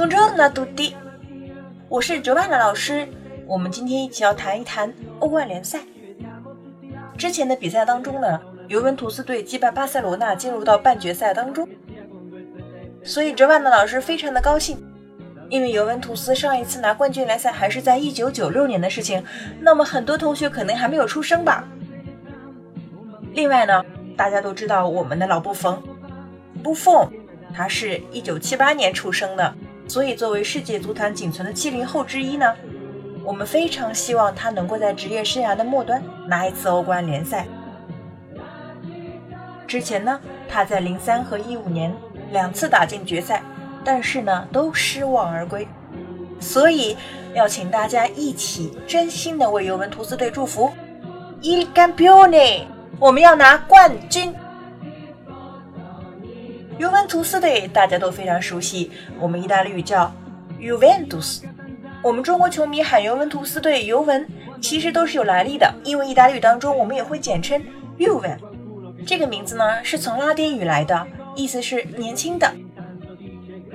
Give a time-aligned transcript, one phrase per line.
[0.00, 0.94] Buongiorno a tutti，
[1.86, 3.06] 我是卓万的老师。
[3.46, 5.80] 我们今天一起要谈一谈欧冠联赛。
[7.18, 11.68] 之前的比赛当中呢，尤文图斯队击败巴塞罗那，进入到半决赛当中。
[13.04, 14.82] 所以 Joanna 老师非常的高兴，
[15.50, 19.22] 因为尤文图斯上一次拿冠军联赛还是在一九九六年的事情。
[19.60, 21.68] 那么很多同学可能还没有出生吧。
[23.34, 23.84] 另外呢，
[24.16, 25.82] 大家都知道我们的老布冯，
[26.62, 27.06] 布冯，
[27.54, 29.54] 他是一九七八年出生的。
[29.90, 32.54] 所以，作为世界足坛仅存的七零后之一呢，
[33.24, 37.44] 我们非常希望他能够在职业生涯的末端拿一次欧冠联赛。
[39.66, 41.92] 之前呢，他在零三和一五年
[42.30, 43.42] 两次打进决赛，
[43.84, 45.66] 但是呢都失望而归。
[46.38, 46.96] 所以，
[47.34, 50.70] 要请大家一起真心的为尤文图斯队祝福
[51.42, 52.62] ，Il campione，
[53.00, 54.32] 我们要拿冠军。
[56.80, 60.10] 尤文图斯队大家都非常熟悉，我们意大利语叫
[60.58, 61.42] Juventus。
[62.02, 64.26] 我们中国球迷喊尤文图斯队尤文，
[64.62, 67.62] 其实都是有来历的，因为意大利语当中我们也会简称
[67.98, 68.34] Juve。
[69.06, 72.50] 这个名字呢是从拉丁语来的，意思是年轻的。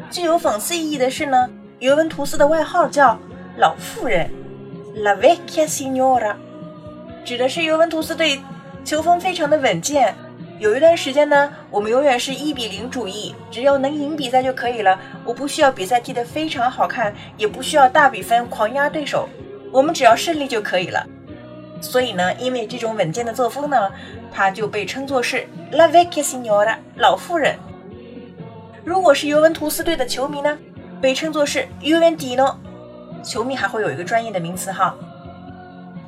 [0.10, 3.20] 具有讽刺意义的是呢，尤文图斯的外号叫
[3.58, 4.32] 老妇人
[4.96, 6.34] La Vecchia Signora，
[7.24, 8.40] 指的是尤文图斯队
[8.84, 10.16] 球风非常的稳健。
[10.58, 14.98] 有一段时间呢，我们永远是一比零主义，只要能赢比赛就可以了。
[15.26, 19.28] 我不需要比赛踢得非常好看，也不需要大比分狂压对手，
[19.70, 21.06] 我们只要胜利就可以了。
[21.82, 23.92] 所以呢，因为这种稳健的作风呢，
[24.32, 27.58] 他就被称作是 La Vecchia Signora 老妇人。
[28.86, 30.58] 如果是尤文图斯队的球迷呢，
[31.02, 32.56] 被称作是 Juventino。
[33.22, 34.96] 球迷还会有一个专业的名词哈。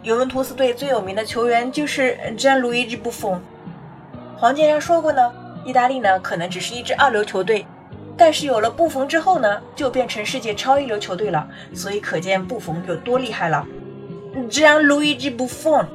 [0.03, 3.39] 尤文图斯队最有名的球员就是 Gianluigi Buffon。
[4.39, 5.33] 黄健翔说过呢，
[5.65, 7.65] 意大利呢可能只是一支二流球队，
[8.15, 11.47] 但是有了布冯之后呢，就变成世界超一流球队了。
[11.73, 13.65] 所以可见布冯有多厉害了。
[14.51, 15.87] 这样，Luigi Buffon，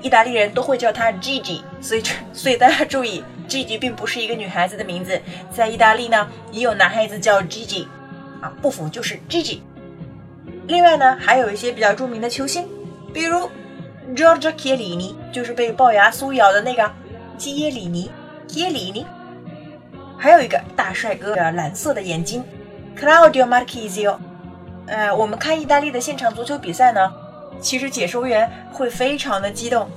[0.00, 5.20] 意大利人都会叫他 Gigi，所以所以大家注意，Gigi 并不是一个女孩子的名字，
[5.52, 7.84] 在意大利呢也有男孩子叫 Gigi，
[8.40, 9.58] 啊，布冯就是 Gigi。
[10.68, 12.68] 另外呢，还有一些比较著名的球星，
[13.12, 13.50] 比如
[14.14, 16.88] Giorgio Chiellini，就是被龅牙苏咬的那个。
[17.38, 18.10] 基耶里尼，
[18.48, 19.06] 基耶里尼，
[20.18, 22.44] 还有一个大帅哥的，蓝色的眼睛
[22.98, 24.16] ，Claudio Marchisio。
[24.86, 27.12] 呃，我们看意大利的现场足球比赛呢，
[27.60, 29.88] 其实解说员会非常的激动。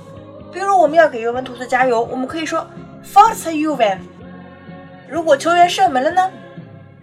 [0.52, 2.64] 比如我们要给尤文图斯加油，我们可以说
[3.04, 3.98] Forza Juve。
[5.08, 6.30] 如果球员射门了呢？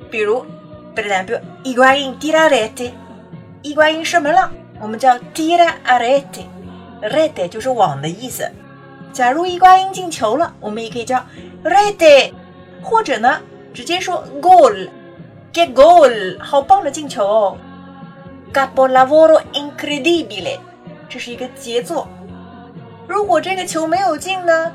[0.10, 0.46] 比如
[0.96, 2.92] ，per esempio, i g u a i n t i r a rete，
[3.62, 4.50] 伊瓜因射门了，
[4.80, 8.50] 我们叫 tira a rete，rete 就是网的意思。
[9.12, 11.24] 假如伊瓜因进球了，我们也可以叫
[11.64, 12.32] ready，
[12.82, 13.40] 或者呢，
[13.74, 17.58] 直接说 goal，get goal，好棒的进球哦
[18.54, 20.60] ，capolavoro incredibile，
[21.10, 22.08] 这是一个杰作。
[23.08, 24.72] 如果这个球没有进呢，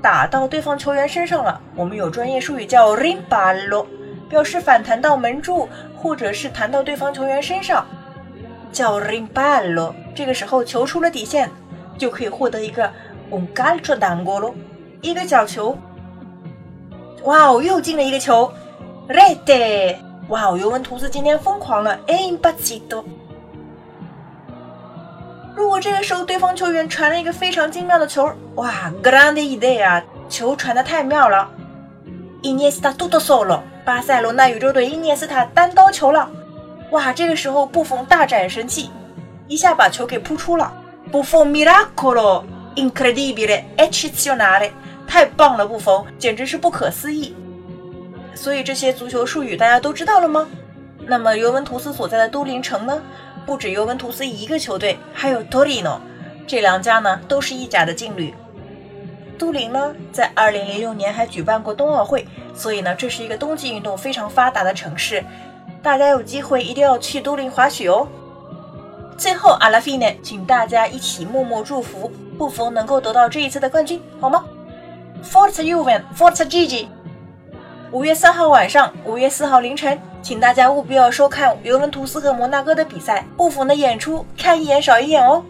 [0.00, 3.86] 打到对方球员身上了，我们有专业术语叫 rimballo，
[4.28, 7.86] 表示反弹到门柱或者是弹到对方球员身上，
[8.72, 9.92] 叫 rimballo。
[10.14, 11.50] 这个时候球出了底线，
[11.98, 12.90] 就可以获得一个。
[13.34, 14.54] Un calcio d'angolo，
[15.00, 15.76] 一个角球。
[17.24, 18.52] 哇哦，又进了一个球
[19.08, 19.96] ！Rete！
[20.28, 23.02] 哇哦，尤文图斯今天疯狂了 impazzito！
[25.56, 30.04] 如果这个时候对方球员传了一个非常精妙的球，哇，Grande idea！
[30.28, 31.50] 球传的太妙了
[32.44, 33.62] ！Iniesta tutto solo！
[33.84, 36.30] 巴塞罗那宇宙队伊涅斯塔单刀球了！
[36.92, 38.90] 哇，这个时候布冯大展神器，
[39.48, 40.72] 一下把球给扑出了！
[41.10, 41.44] 布冯
[42.76, 44.72] incredibile，埃奇奇纳雷
[45.06, 47.34] 太棒了，布冯，简直是不可思议。
[48.34, 50.48] 所以这些足球术语大家都知道了吗？
[51.06, 53.00] 那么尤文图斯所在的都灵城呢？
[53.46, 55.98] 不止尤文图斯一个球队，还有 Torino，
[56.46, 58.34] 这两家呢都是意甲的劲旅。
[59.36, 65.22] 都灵呢，在2006年还举办过冬奥会，所以呢，这是一个冬季运动非常发达的城市。
[65.82, 68.08] 大家有机会一定要去都灵滑雪哦。
[69.18, 74.44] 最后，阿拉菲呢，请大家一起默默祝福布冯能够得到这一次的冠军，好吗
[75.22, 76.86] ？Forte j u v e n Forte Gigi。
[77.92, 85.44] 五月三号晚上，五月四号凌晨，请大家务必要收看尤文图斯和摩纳哥的比赛，布冯的演出看一眼少一眼哦。